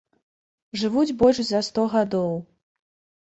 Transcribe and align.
Жывуць 0.83 1.15
больш 1.19 1.37
за 1.49 1.61
сто 1.67 1.85
гадоў. 1.93 2.31